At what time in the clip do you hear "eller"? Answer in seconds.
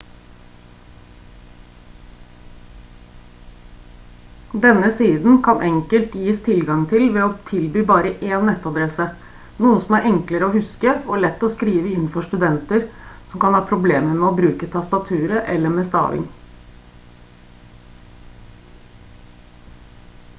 15.57-15.77